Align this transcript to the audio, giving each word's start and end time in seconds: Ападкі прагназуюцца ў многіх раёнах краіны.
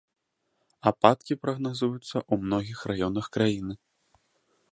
Ападкі 0.91 1.33
прагназуюцца 1.43 2.01
ў 2.05 2.33
многіх 2.47 2.79
раёнах 2.93 3.25
краіны. 3.37 3.73